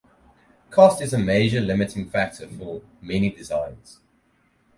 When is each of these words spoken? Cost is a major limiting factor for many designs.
Cost 0.71 0.99
is 0.99 1.13
a 1.13 1.19
major 1.19 1.61
limiting 1.61 2.09
factor 2.09 2.47
for 2.47 2.81
many 3.03 3.29
designs. 3.29 3.99